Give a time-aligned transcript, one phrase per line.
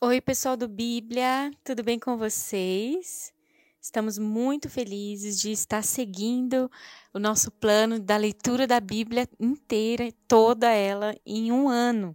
[0.00, 3.32] Oi, pessoal do Bíblia, tudo bem com vocês?
[3.80, 6.70] Estamos muito felizes de estar seguindo
[7.14, 12.14] o nosso plano da leitura da Bíblia inteira, toda ela, em um ano.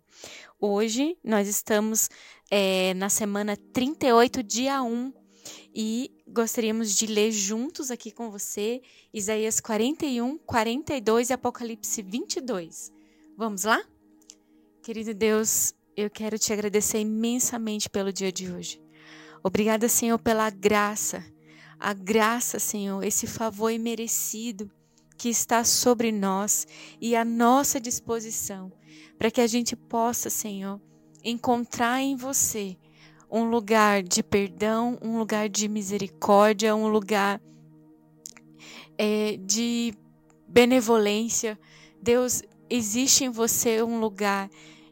[0.60, 2.10] Hoje nós estamos
[2.52, 5.14] é, na semana 38, dia 1,
[5.74, 12.92] e gostaríamos de ler juntos aqui com você Isaías 41, 42 e Apocalipse 22.
[13.38, 13.82] Vamos lá?
[14.84, 18.82] Querido Deus, eu quero te agradecer imensamente pelo dia de hoje.
[19.44, 21.26] Obrigada, Senhor, pela graça,
[21.80, 24.70] a graça, Senhor, esse favor imerecido
[25.18, 26.66] que está sobre nós
[27.02, 28.72] e à nossa disposição,
[29.18, 30.80] para que a gente possa, Senhor,
[31.24, 32.78] encontrar em você
[33.30, 37.42] um lugar de perdão, um lugar de misericórdia, um lugar
[38.98, 39.94] é, de
[40.48, 41.60] benevolência.
[42.02, 44.50] Deus, existe em você um lugar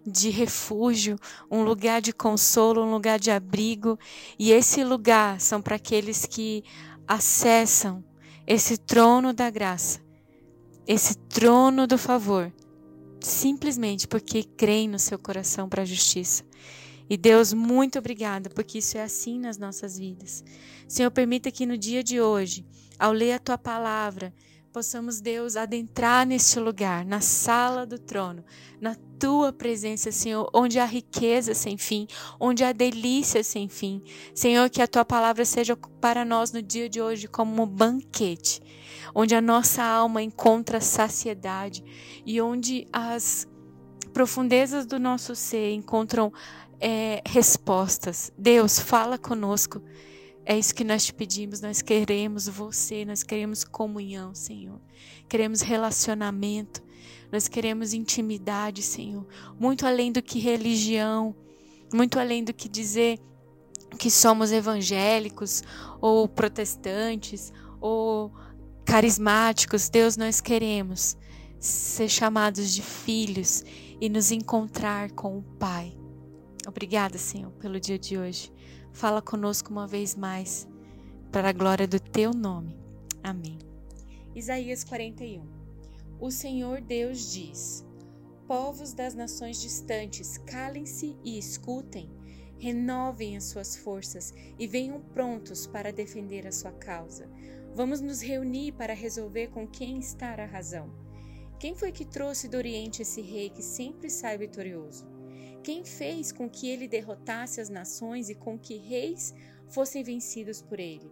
[0.07, 1.17] de refúgio,
[1.51, 3.99] um lugar de consolo, um lugar de abrigo.
[4.39, 6.63] E esse lugar são para aqueles que
[7.07, 8.03] acessam
[8.45, 9.99] esse trono da graça,
[10.87, 12.51] esse trono do favor,
[13.19, 16.45] simplesmente porque creem no seu coração para a justiça.
[17.09, 20.43] E Deus, muito obrigada, porque isso é assim nas nossas vidas.
[20.87, 22.65] Senhor, permita que no dia de hoje,
[22.99, 24.33] ao ler a tua palavra,
[24.67, 28.43] possamos, Deus, adentrar neste lugar, na sala do trono,
[28.79, 32.07] na tua presença, Senhor, onde há riqueza sem fim,
[32.39, 34.03] onde há delícia sem fim.
[34.33, 38.61] Senhor, que a tua palavra seja para nós no dia de hoje como um banquete,
[39.15, 41.83] onde a nossa alma encontra saciedade
[42.25, 43.47] e onde as
[44.13, 46.31] profundezas do nosso ser encontram
[46.79, 48.31] é, respostas.
[48.37, 49.81] Deus, fala conosco.
[50.49, 51.59] É isso que nós te pedimos.
[51.59, 54.79] Nós queremos você, nós queremos comunhão, Senhor.
[55.27, 56.81] Queremos relacionamento,
[57.29, 59.27] nós queremos intimidade, Senhor.
[59.59, 61.35] Muito além do que religião,
[61.93, 63.19] muito além do que dizer
[63.99, 65.63] que somos evangélicos
[65.99, 67.51] ou protestantes
[67.81, 68.31] ou
[68.85, 69.89] carismáticos.
[69.89, 71.17] Deus, nós queremos
[71.59, 73.65] ser chamados de filhos
[73.99, 75.93] e nos encontrar com o Pai.
[76.65, 78.49] Obrigada, Senhor, pelo dia de hoje.
[78.93, 80.67] Fala conosco uma vez mais,
[81.31, 82.75] para a glória do teu nome.
[83.23, 83.57] Amém.
[84.33, 85.45] Isaías 41.
[86.19, 87.85] O Senhor Deus diz:
[88.47, 92.09] Povos das nações distantes, calem-se e escutem,
[92.57, 97.29] renovem as suas forças e venham prontos para defender a sua causa.
[97.75, 100.89] Vamos nos reunir para resolver com quem está a razão.
[101.59, 105.16] Quem foi que trouxe do Oriente esse rei que sempre sai vitorioso?
[105.67, 109.35] Quem fez com que ele derrotasse as nações e com que reis
[109.67, 111.11] fossem vencidos por ele?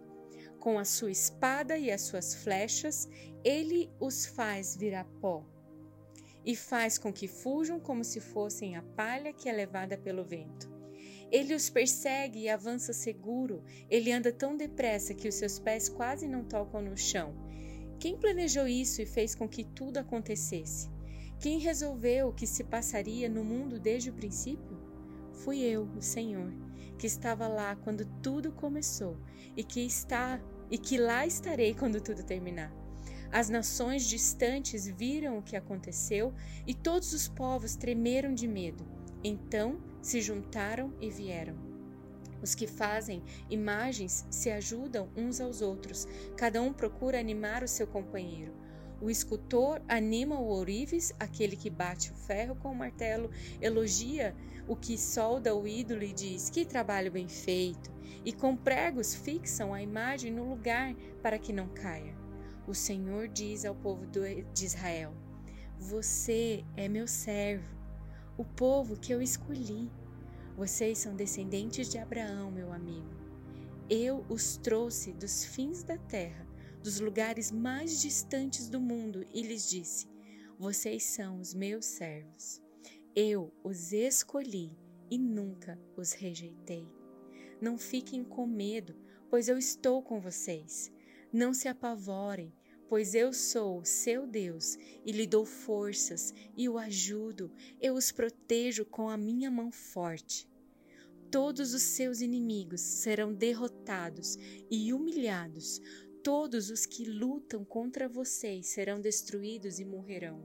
[0.58, 3.06] Com a sua espada e as suas flechas,
[3.44, 5.44] ele os faz virar pó
[6.42, 10.72] e faz com que fujam como se fossem a palha que é levada pelo vento.
[11.30, 16.26] Ele os persegue e avança seguro, ele anda tão depressa que os seus pés quase
[16.26, 17.34] não tocam no chão.
[18.00, 20.95] Quem planejou isso e fez com que tudo acontecesse?
[21.38, 24.78] Quem resolveu o que se passaria no mundo desde o princípio?
[25.32, 26.50] Fui eu, o Senhor,
[26.98, 29.18] que estava lá quando tudo começou
[29.54, 32.72] e que está e que lá estarei quando tudo terminar.
[33.30, 36.32] As nações distantes viram o que aconteceu
[36.66, 38.84] e todos os povos tremeram de medo.
[39.22, 41.54] Então se juntaram e vieram.
[42.42, 47.86] Os que fazem imagens se ajudam uns aos outros, cada um procura animar o seu
[47.86, 48.52] companheiro.
[49.00, 53.30] O escultor anima o ourives, aquele que bate o ferro com o martelo,
[53.60, 54.34] elogia
[54.66, 57.94] o que solda o ídolo e diz: Que trabalho bem feito!
[58.24, 62.16] E com pregos fixam a imagem no lugar para que não caia.
[62.66, 65.12] O Senhor diz ao povo de Israel:
[65.78, 67.76] Você é meu servo,
[68.36, 69.90] o povo que eu escolhi.
[70.56, 73.14] Vocês são descendentes de Abraão, meu amigo.
[73.90, 76.45] Eu os trouxe dos fins da terra
[76.86, 80.06] dos lugares mais distantes do mundo e lhes disse:
[80.56, 82.62] Vocês são os meus servos.
[83.12, 84.78] Eu os escolhi
[85.10, 86.86] e nunca os rejeitei.
[87.60, 88.94] Não fiquem com medo,
[89.28, 90.92] pois eu estou com vocês.
[91.32, 92.54] Não se apavorem,
[92.88, 97.50] pois eu sou seu Deus e lhe dou forças e o ajudo,
[97.80, 100.48] eu os protejo com a minha mão forte.
[101.32, 104.38] Todos os seus inimigos serão derrotados
[104.70, 105.80] e humilhados,
[106.26, 110.42] Todos os que lutam contra vocês serão destruídos e morrerão.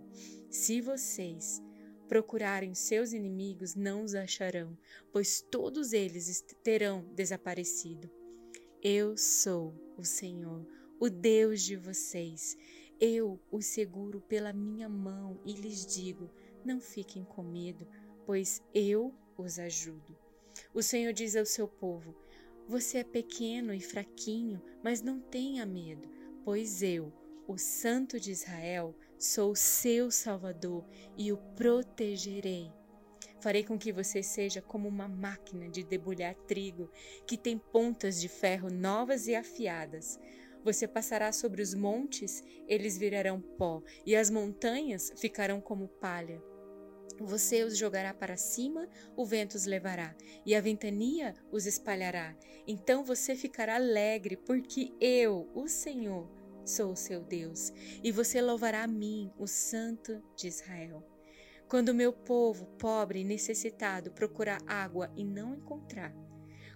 [0.47, 1.59] Se vocês
[2.07, 4.77] procurarem seus inimigos, não os acharão,
[5.11, 8.07] pois todos eles terão desaparecido.
[8.79, 10.67] Eu sou o Senhor,
[10.99, 12.55] o Deus de vocês.
[12.99, 16.29] Eu os seguro pela minha mão e lhes digo:
[16.63, 17.87] não fiquem com medo,
[18.23, 20.15] pois eu os ajudo.
[20.75, 22.15] O Senhor diz ao seu povo:
[22.71, 26.07] Você é pequeno e fraquinho, mas não tenha medo,
[26.41, 27.11] pois eu,
[27.45, 30.87] o Santo de Israel, sou seu Salvador
[31.17, 32.71] e o protegerei.
[33.41, 36.89] Farei com que você seja como uma máquina de debulhar trigo,
[37.27, 40.17] que tem pontas de ferro novas e afiadas.
[40.63, 46.41] Você passará sobre os montes, eles virarão pó, e as montanhas ficarão como palha.
[47.25, 50.15] Você os jogará para cima, o vento os levará,
[50.45, 52.35] e a ventania os espalhará.
[52.67, 56.29] Então você ficará alegre, porque eu, o Senhor,
[56.65, 57.71] sou o seu Deus,
[58.03, 61.03] e você louvará a mim, o Santo de Israel.
[61.67, 66.13] Quando meu povo, pobre e necessitado, procurar água e não encontrar,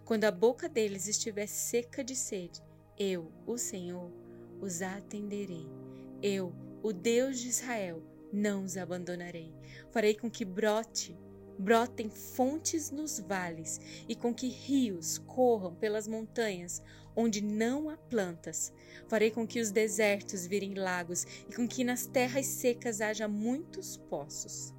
[0.05, 2.61] quando a boca deles estiver seca de sede,
[2.97, 4.11] eu, o Senhor,
[4.61, 5.67] os atenderei.
[6.21, 9.53] Eu, o Deus de Israel, não os abandonarei.
[9.91, 11.17] Farei com que brote,
[11.57, 16.81] brotem fontes nos vales e com que rios corram pelas montanhas
[17.15, 18.73] onde não há plantas.
[19.07, 23.97] Farei com que os desertos virem lagos e com que nas terras secas haja muitos
[23.97, 24.73] poços.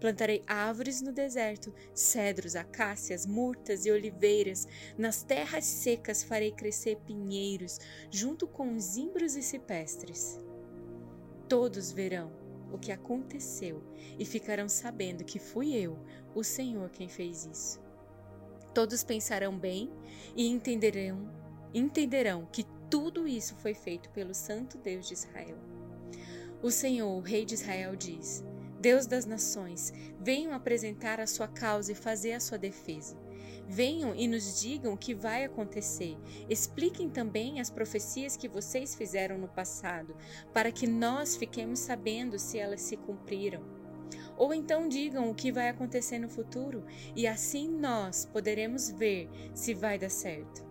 [0.00, 4.68] Plantarei árvores no deserto, cedros, acácias, murtas e oliveiras.
[4.96, 7.80] Nas terras secas farei crescer pinheiros,
[8.10, 10.38] junto com os zimbros e cipestres.
[11.48, 13.82] Todos verão o que aconteceu
[14.18, 15.98] e ficarão sabendo que fui eu,
[16.34, 17.80] o Senhor, quem fez isso.
[18.74, 19.90] Todos pensarão bem
[20.36, 21.30] e entenderão,
[21.74, 25.56] entenderão que tudo isso foi feito pelo Santo Deus de Israel.
[26.62, 28.44] O Senhor, o Rei de Israel, diz:
[28.80, 33.16] Deus das nações, venham apresentar a sua causa e fazer a sua defesa.
[33.70, 36.16] Venham e nos digam o que vai acontecer.
[36.48, 40.16] Expliquem também as profecias que vocês fizeram no passado,
[40.54, 43.62] para que nós fiquemos sabendo se elas se cumpriram.
[44.38, 46.82] Ou então digam o que vai acontecer no futuro,
[47.14, 50.66] e assim nós poderemos ver se vai dar certo.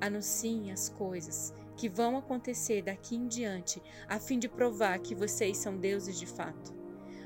[0.00, 5.56] Anunciem as coisas que vão acontecer daqui em diante, a fim de provar que vocês
[5.56, 6.72] são deuses de fato.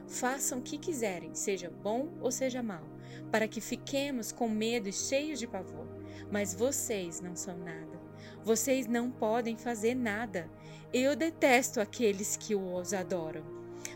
[0.06, 2.82] Façam o que quiserem, seja bom ou seja mal,
[3.32, 5.88] para que fiquemos com medo e cheios de pavor.
[6.30, 7.98] Mas vocês não são nada.
[8.44, 10.50] Vocês não podem fazer nada.
[10.92, 13.42] Eu detesto aqueles que os adoram.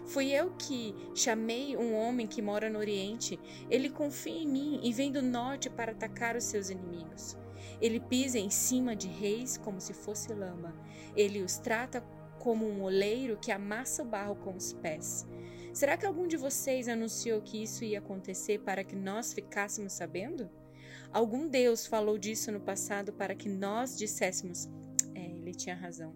[0.06, 3.38] Fui eu que chamei um homem que mora no Oriente.
[3.68, 7.36] Ele confia em mim e vem do norte para atacar os seus inimigos.
[7.80, 10.74] Ele pisa em cima de reis como se fosse lama.
[11.14, 12.00] Ele os trata
[12.38, 15.26] como um oleiro que amassa o barro com os pés.
[15.76, 20.48] Será que algum de vocês anunciou que isso ia acontecer para que nós ficássemos sabendo?
[21.12, 24.70] Algum Deus falou disso no passado para que nós disséssemos:
[25.14, 26.14] é, ele tinha razão.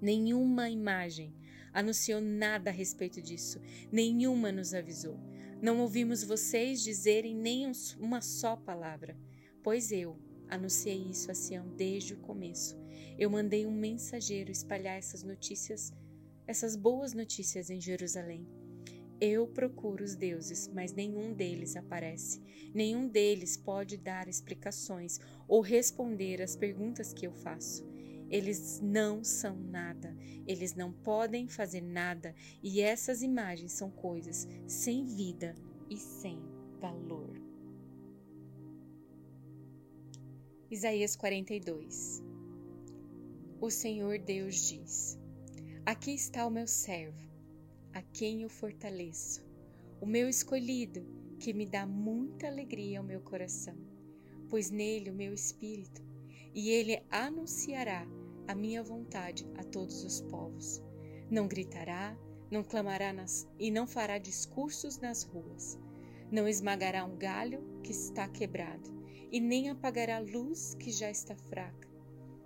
[0.00, 1.34] Nenhuma imagem
[1.70, 3.60] anunciou nada a respeito disso,
[3.92, 5.20] nenhuma nos avisou.
[5.60, 7.70] Não ouvimos vocês dizerem nem
[8.00, 9.18] uma só palavra,
[9.62, 10.18] pois eu
[10.48, 12.74] anunciei isso a Sião desde o começo.
[13.18, 15.92] Eu mandei um mensageiro espalhar essas notícias
[16.46, 18.46] essas boas notícias em Jerusalém.
[19.20, 22.40] Eu procuro os deuses, mas nenhum deles aparece.
[22.74, 27.86] Nenhum deles pode dar explicações ou responder às perguntas que eu faço.
[28.28, 30.14] Eles não são nada,
[30.46, 35.54] eles não podem fazer nada, e essas imagens são coisas sem vida
[35.88, 36.38] e sem
[36.80, 37.40] valor.
[40.70, 42.22] Isaías 42
[43.60, 45.16] O Senhor Deus diz:
[45.86, 47.30] Aqui está o meu servo,
[47.92, 49.46] a quem eu fortaleço,
[50.00, 51.06] o meu escolhido,
[51.38, 53.76] que me dá muita alegria ao meu coração,
[54.50, 56.02] pois nele o meu espírito,
[56.52, 58.04] e ele anunciará
[58.48, 60.82] a minha vontade a todos os povos.
[61.30, 62.18] Não gritará,
[62.50, 65.78] não clamará nas, e não fará discursos nas ruas.
[66.32, 68.90] Não esmagará um galho que está quebrado,
[69.30, 71.88] e nem apagará a luz que já está fraca.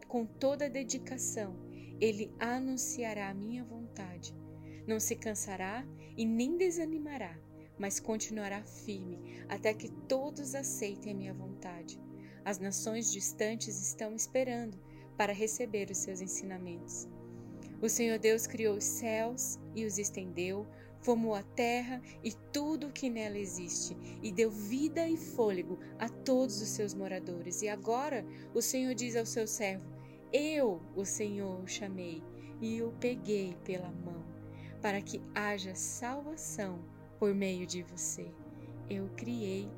[0.07, 1.70] Com toda a dedicação,
[2.01, 4.35] ele anunciará a minha vontade.
[4.87, 7.39] Não se cansará e nem desanimará,
[7.79, 12.01] mas continuará firme até que todos aceitem a minha vontade.
[12.45, 14.79] As nações distantes estão esperando
[15.17, 17.07] para receber os seus ensinamentos.
[17.83, 20.67] O Senhor Deus criou os céus e os estendeu,
[21.01, 26.09] formou a terra e tudo o que nela existe, e deu vida e fôlego a
[26.09, 27.63] todos os seus moradores.
[27.63, 29.90] E agora o Senhor diz ao seu servo:
[30.33, 32.23] eu, o Senhor, o chamei
[32.61, 34.25] e o peguei pela mão,
[34.81, 36.79] para que haja salvação
[37.19, 38.31] por meio de você.
[38.89, 39.69] Eu criei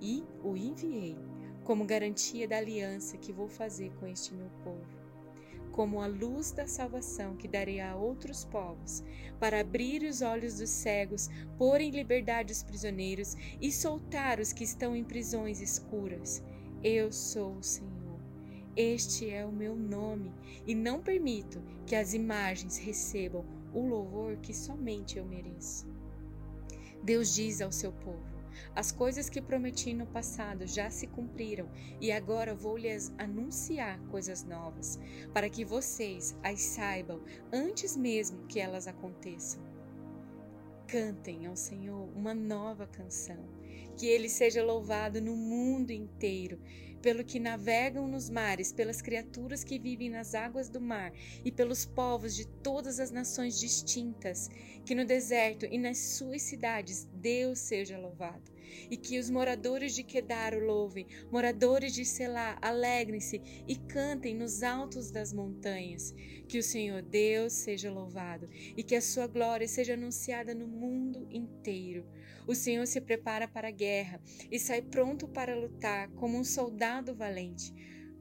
[0.00, 1.16] e o enviei
[1.64, 5.04] como garantia da aliança que vou fazer com este meu povo.
[5.74, 9.02] como a luz da salvação que darei a outros povos,
[9.40, 14.62] para abrir os olhos dos cegos, pôr em liberdade os prisioneiros e soltar os que
[14.62, 16.44] estão em prisões escuras.
[16.80, 18.03] Eu sou o Senhor.
[18.76, 20.32] Este é o meu nome,
[20.66, 25.86] e não permito que as imagens recebam o louvor que somente eu mereço.
[27.00, 28.34] Deus diz ao seu povo:
[28.74, 31.68] as coisas que prometi no passado já se cumpriram
[32.00, 34.98] e agora vou lhes anunciar coisas novas,
[35.32, 39.62] para que vocês as saibam antes mesmo que elas aconteçam.
[40.88, 43.48] Cantem ao Senhor uma nova canção,
[43.96, 46.60] que ele seja louvado no mundo inteiro
[47.04, 51.12] pelo que navegam nos mares, pelas criaturas que vivem nas águas do mar
[51.44, 54.48] e pelos povos de todas as nações distintas,
[54.86, 58.53] que no deserto e nas suas cidades Deus seja louvado.
[58.90, 64.62] E que os moradores de Quedar o louvem, moradores de Selá, alegrem-se e cantem nos
[64.62, 66.14] altos das montanhas.
[66.48, 71.26] Que o Senhor Deus seja louvado e que a sua glória seja anunciada no mundo
[71.30, 72.06] inteiro.
[72.46, 77.14] O Senhor se prepara para a guerra e sai pronto para lutar como um soldado
[77.14, 77.72] valente.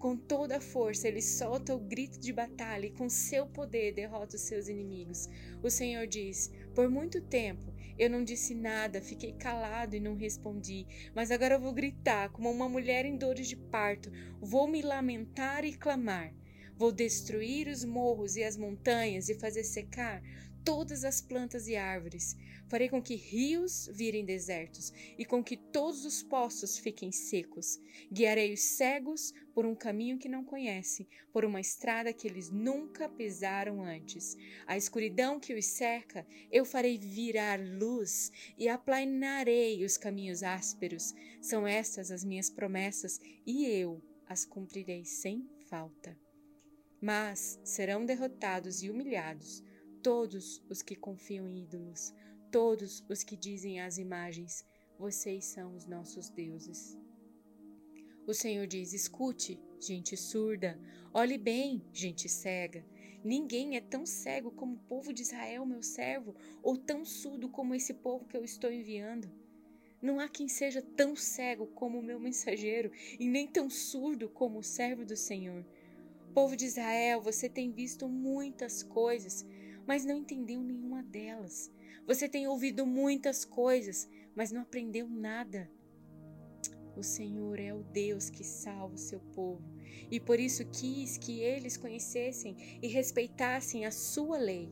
[0.03, 4.35] Com toda a força, ele solta o grito de batalha e com seu poder derrota
[4.35, 5.29] os seus inimigos.
[5.61, 10.85] O Senhor diz: Por muito tempo eu não disse nada, fiquei calado e não respondi,
[11.15, 15.73] mas agora vou gritar como uma mulher em dores de parto, vou me lamentar e
[15.73, 16.33] clamar.
[16.75, 20.21] Vou destruir os morros e as montanhas e fazer secar
[20.63, 22.35] todas as plantas e árvores.
[22.69, 27.79] Farei com que rios virem desertos e com que todos os poços fiquem secos.
[28.11, 33.07] Guiarei os cegos por um caminho que não conhecem, por uma estrada que eles nunca
[33.07, 34.35] pisaram antes.
[34.65, 41.13] A escuridão que os cerca, eu farei virar luz e aplanarei os caminhos ásperos.
[41.41, 46.17] São estas as minhas promessas e eu as cumprirei sem falta.
[46.99, 49.61] Mas serão derrotados e humilhados
[50.03, 52.13] todos os que confiam em ídolos,
[52.51, 54.65] todos os que dizem às imagens:
[54.99, 56.97] Vocês são os nossos deuses.
[58.27, 60.77] O Senhor diz: Escute, gente surda,
[61.13, 62.85] olhe bem, gente cega.
[63.23, 67.73] Ninguém é tão cego como o povo de Israel, meu servo, ou tão surdo como
[67.73, 69.31] esse povo que eu estou enviando.
[70.01, 74.59] Não há quem seja tão cego como o meu mensageiro, e nem tão surdo como
[74.59, 75.65] o servo do Senhor.
[76.33, 79.45] Povo de Israel, você tem visto muitas coisas,
[79.85, 81.71] mas não entendeu nenhuma delas.
[82.05, 85.69] Você tem ouvido muitas coisas, mas não aprendeu nada.
[86.95, 89.63] O Senhor é o Deus que salva o seu povo,
[90.11, 94.71] e por isso quis que eles conhecessem e respeitassem a sua lei.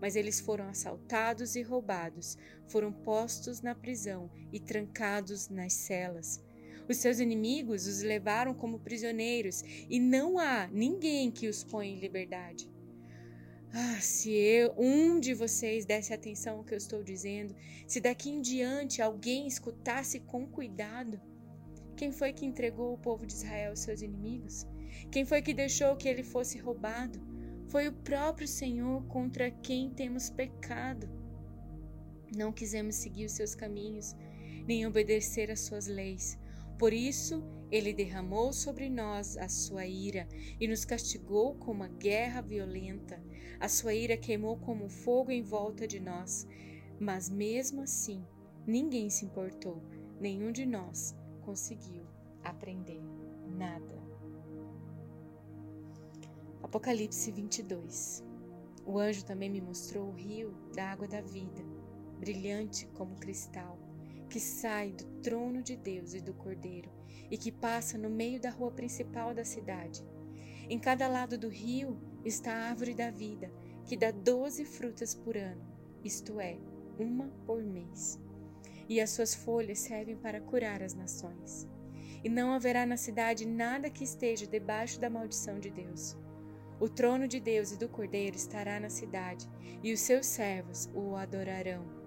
[0.00, 6.42] Mas eles foram assaltados e roubados, foram postos na prisão e trancados nas celas.
[6.88, 12.00] Os seus inimigos os levaram como prisioneiros, e não há ninguém que os ponha em
[12.00, 12.71] liberdade.
[13.74, 18.28] Ah, se eu, um de vocês desse atenção ao que eu estou dizendo, se daqui
[18.28, 21.18] em diante alguém escutasse com cuidado.
[21.96, 24.66] Quem foi que entregou o povo de Israel aos seus inimigos?
[25.10, 27.18] Quem foi que deixou que ele fosse roubado?
[27.68, 31.08] Foi o próprio Senhor contra quem temos pecado.
[32.36, 34.14] Não quisemos seguir os seus caminhos,
[34.66, 36.38] nem obedecer às suas leis.
[36.78, 40.28] Por isso, ele derramou sobre nós a sua ira
[40.60, 43.18] e nos castigou com uma guerra violenta.
[43.58, 46.46] A sua ira queimou como fogo em volta de nós,
[47.00, 48.22] mas mesmo assim,
[48.66, 49.82] ninguém se importou,
[50.20, 52.04] nenhum de nós conseguiu
[52.44, 53.00] aprender
[53.56, 54.02] nada.
[56.62, 58.22] Apocalipse 22
[58.84, 61.64] O anjo também me mostrou o rio da água da vida,
[62.20, 63.81] brilhante como cristal
[64.32, 66.90] que sai do trono de Deus e do Cordeiro
[67.30, 70.02] e que passa no meio da rua principal da cidade.
[70.70, 73.52] Em cada lado do rio está a árvore da vida,
[73.84, 75.60] que dá doze frutas por ano,
[76.02, 76.56] isto é,
[76.98, 78.18] uma por mês.
[78.88, 81.68] E as suas folhas servem para curar as nações.
[82.24, 86.16] E não haverá na cidade nada que esteja debaixo da maldição de Deus.
[86.80, 89.46] O trono de Deus e do Cordeiro estará na cidade,
[89.82, 92.01] e os seus servos o adorarão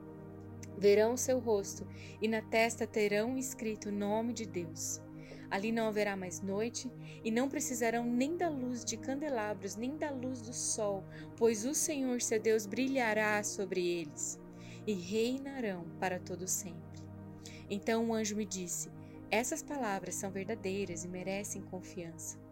[0.78, 1.88] verão o seu rosto,
[2.22, 5.02] e na testa terão escrito o nome de Deus.
[5.50, 6.92] Ali não haverá mais noite,
[7.24, 11.04] e não precisarão nem da luz de candelabros, nem da luz do sol,
[11.38, 14.40] pois o Senhor seu Deus brilhará sobre eles,
[14.86, 17.04] e reinarão para todo sempre.
[17.70, 18.90] Então o anjo me disse:
[19.32, 22.45] Essas palavras são verdadeiras e merecem confiança.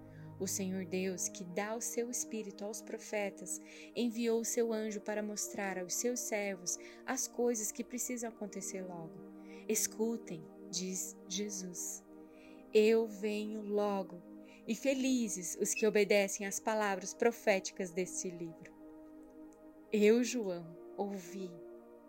[0.43, 3.61] O Senhor Deus, que dá o seu espírito aos profetas,
[3.95, 9.13] enviou o seu anjo para mostrar aos seus servos as coisas que precisam acontecer logo.
[9.69, 12.03] Escutem, diz Jesus.
[12.73, 14.21] Eu venho logo.
[14.67, 18.73] e felizes os que obedecem às palavras proféticas deste livro.
[19.93, 20.65] Eu, João,
[20.97, 21.49] ouvi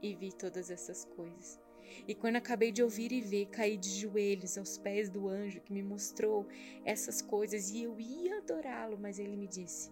[0.02, 1.63] e vi todas essas coisas.
[2.06, 5.72] E quando acabei de ouvir e ver, caí de joelhos aos pés do anjo que
[5.72, 6.46] me mostrou
[6.84, 9.90] essas coisas e eu ia adorá-lo, mas ele me disse: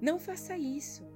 [0.00, 1.06] Não faça isso,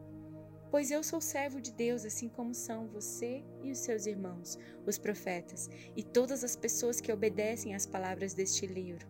[0.71, 4.99] pois eu sou servo de Deus, assim como são você e os seus irmãos, os
[4.99, 9.07] profetas, e todas as pessoas que obedecem às palavras deste livro.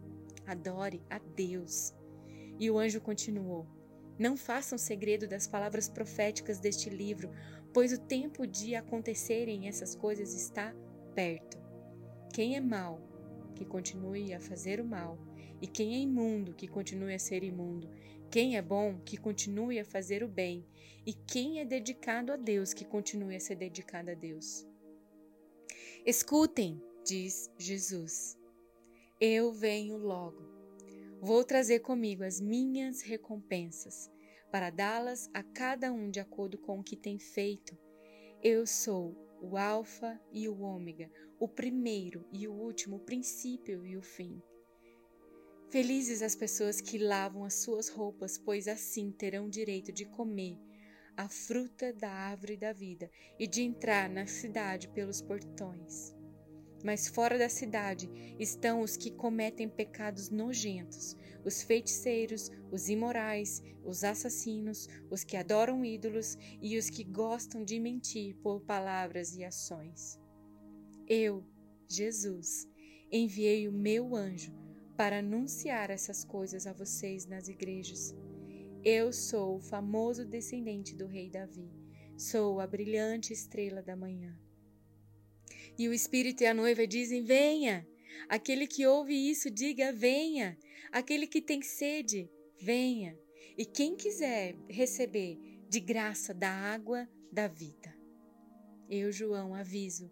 [0.47, 1.95] Adore a Deus.
[2.59, 3.67] E o anjo continuou:
[4.19, 7.31] Não façam segredo das palavras proféticas deste livro,
[7.73, 10.75] pois o tempo de acontecerem essas coisas está
[11.19, 11.59] perto.
[12.33, 13.01] Quem é mau,
[13.57, 15.19] que continue a fazer o mal,
[15.61, 17.91] e quem é imundo, que continue a ser imundo.
[18.31, 20.65] Quem é bom, que continue a fazer o bem,
[21.05, 24.65] e quem é dedicado a Deus, que continue a ser dedicado a Deus.
[26.07, 28.39] Escutem, diz Jesus.
[29.21, 30.41] Eu venho logo.
[31.21, 34.09] Vou trazer comigo as minhas recompensas,
[34.53, 37.77] para dá-las a cada um de acordo com o que tem feito.
[38.41, 43.97] Eu sou o Alfa e o Ômega, o primeiro e o último, o princípio e
[43.97, 44.43] o fim.
[45.71, 50.59] Felizes as pessoas que lavam as suas roupas, pois assim terão direito de comer
[51.17, 56.18] a fruta da árvore da vida e de entrar na cidade pelos portões.
[56.85, 58.09] Mas fora da cidade
[58.39, 65.85] estão os que cometem pecados nojentos, os feiticeiros, os imorais, os assassinos, os que adoram
[65.85, 70.21] ídolos e os que gostam de mentir por palavras e ações.
[71.07, 71.45] Eu,
[71.89, 72.69] Jesus,
[73.11, 74.53] enviei o meu anjo
[74.97, 78.15] para anunciar essas coisas a vocês nas igrejas.
[78.85, 81.71] Eu sou o famoso descendente do rei Davi,
[82.17, 84.39] sou a brilhante estrela da manhã.
[85.79, 87.87] E o Espírito e a noiva dizem: Venha!
[88.29, 90.59] Aquele que ouve isso, diga: venha.
[90.91, 93.19] Aquele que tem sede, venha.
[93.57, 97.95] E quem quiser receber de graça da água da vida.
[98.89, 100.11] Eu, João, aviso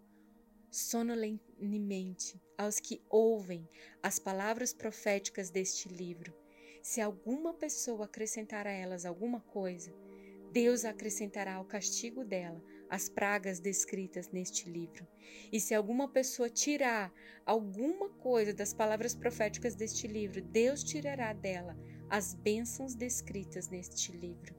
[0.69, 3.67] sonolentemente aos que ouvem
[4.03, 6.33] as palavras proféticas deste livro.
[6.83, 9.91] Se alguma pessoa acrescentar a elas alguma coisa,
[10.51, 15.05] Deus acrescentará ao castigo dela as pragas descritas neste livro.
[15.51, 17.13] E se alguma pessoa tirar
[17.45, 21.77] alguma coisa das palavras proféticas deste livro, Deus tirará dela
[22.09, 24.55] as bênçãos descritas neste livro.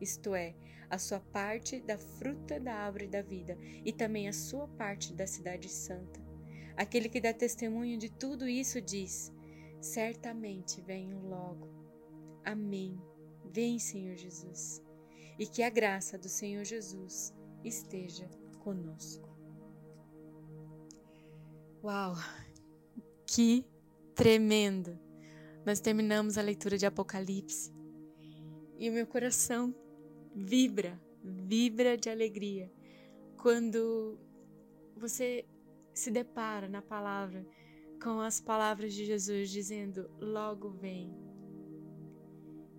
[0.00, 0.54] Isto é,
[0.90, 5.26] a sua parte da fruta da árvore da vida e também a sua parte da
[5.26, 6.20] cidade santa.
[6.76, 9.32] Aquele que dá testemunho de tudo isso diz:
[9.80, 11.68] Certamente venho logo.
[12.44, 13.00] Amém.
[13.44, 14.82] Vem, Senhor Jesus.
[15.38, 18.28] E que a graça do Senhor Jesus esteja
[18.60, 19.28] conosco.
[21.82, 22.14] Uau!
[23.26, 23.64] Que
[24.14, 24.98] tremendo!
[25.64, 27.72] Nós terminamos a leitura de Apocalipse
[28.78, 29.74] e o meu coração
[30.34, 32.70] vibra, vibra de alegria
[33.36, 34.18] quando
[34.96, 35.44] você
[35.94, 37.46] se depara na palavra
[38.02, 41.16] com as palavras de Jesus dizendo: Logo vem.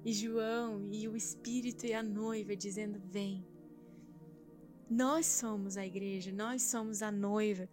[0.03, 3.45] E João e o Espírito e a noiva dizendo: Vem.
[4.93, 7.67] Nós somos a igreja, nós somos a noiva.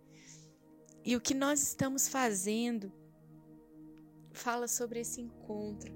[1.05, 2.91] E o que nós estamos fazendo
[4.33, 5.93] fala sobre esse encontro,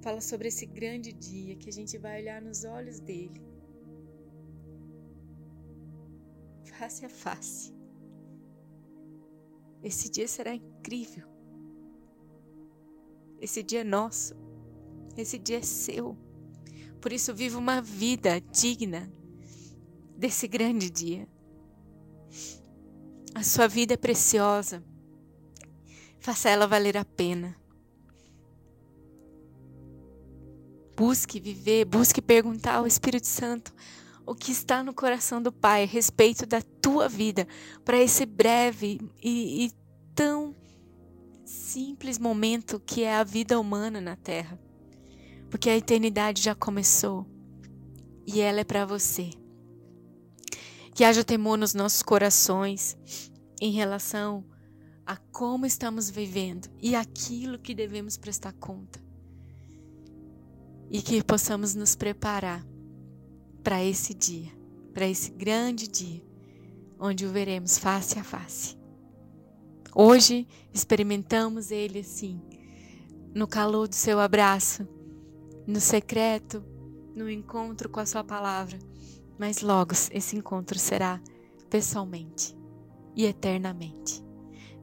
[0.00, 3.42] fala sobre esse grande dia que a gente vai olhar nos olhos dele,
[6.64, 7.74] face a face.
[9.82, 11.28] Esse dia será incrível.
[13.38, 14.34] Esse dia é nosso.
[15.14, 16.16] Esse dia é seu.
[17.02, 19.12] Por isso, viva uma vida digna
[20.16, 21.28] desse grande dia.
[23.34, 24.82] A sua vida é preciosa.
[26.20, 27.56] Faça ela valer a pena.
[30.96, 33.74] Busque viver, busque perguntar ao Espírito Santo
[34.24, 37.46] o que está no coração do Pai a respeito da tua vida
[37.84, 39.72] para esse breve e, e
[40.14, 40.54] tão
[41.44, 44.58] simples momento que é a vida humana na Terra.
[45.50, 47.26] Porque a eternidade já começou
[48.24, 49.30] e ela é para você
[50.94, 52.96] que haja temor nos nossos corações
[53.60, 54.44] em relação
[55.04, 59.02] a como estamos vivendo e aquilo que devemos prestar conta.
[60.88, 62.64] E que possamos nos preparar
[63.64, 64.52] para esse dia,
[64.92, 66.24] para esse grande dia,
[66.98, 68.78] onde o veremos face a face.
[69.92, 72.40] Hoje experimentamos Ele assim,
[73.34, 74.86] no calor do seu abraço,
[75.66, 76.64] no secreto,
[77.16, 78.78] no encontro com a Sua palavra
[79.38, 81.20] mas logo esse encontro será
[81.68, 82.56] pessoalmente
[83.16, 84.22] e eternamente.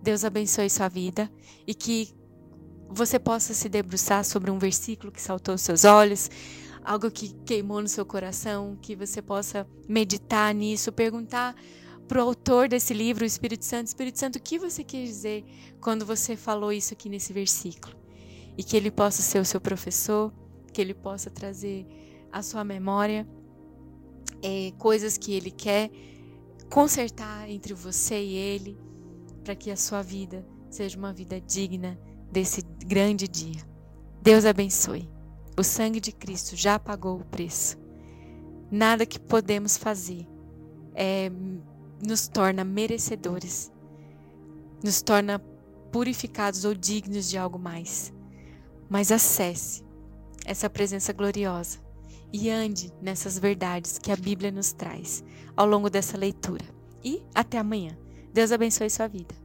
[0.01, 1.31] Deus abençoe sua vida
[1.65, 2.13] e que
[2.89, 6.29] você possa se debruçar sobre um versículo que saltou seus olhos,
[6.83, 11.55] algo que queimou no seu coração, que você possa meditar nisso, perguntar
[12.07, 15.45] para o autor desse livro, o Espírito Santo, Espírito Santo, o que você quis dizer
[15.79, 17.95] quando você falou isso aqui nesse versículo?
[18.57, 20.33] E que ele possa ser o seu professor,
[20.73, 21.85] que ele possa trazer
[22.29, 23.25] à sua memória
[24.41, 25.89] é, coisas que ele quer
[26.69, 28.77] consertar entre você e ele,
[29.43, 31.99] para que a sua vida seja uma vida digna
[32.31, 33.61] desse grande dia.
[34.21, 35.09] Deus abençoe.
[35.57, 37.77] O sangue de Cristo já pagou o preço.
[38.71, 40.25] Nada que podemos fazer
[40.93, 41.29] é,
[42.01, 43.71] nos torna merecedores,
[44.81, 45.39] nos torna
[45.91, 48.13] purificados ou dignos de algo mais.
[48.89, 49.83] Mas acesse
[50.45, 51.79] essa presença gloriosa
[52.33, 55.23] e ande nessas verdades que a Bíblia nos traz
[55.55, 56.65] ao longo dessa leitura.
[57.03, 57.97] E até amanhã.
[58.33, 59.40] Deus abençoe sua vida.